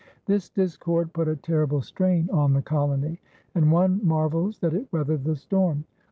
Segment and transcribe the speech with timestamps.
[0.25, 3.19] This discord put a terrible strain on the colony,
[3.53, 5.85] and one marvels that it weathered the storm.